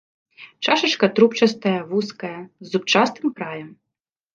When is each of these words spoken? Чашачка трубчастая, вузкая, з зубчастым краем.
Чашачка 0.65 1.09
трубчастая, 1.21 1.75
вузкая, 1.93 2.35
з 2.43 2.67
зубчастым 2.75 3.27
краем. 3.41 3.69